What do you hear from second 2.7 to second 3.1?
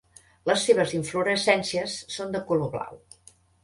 blau.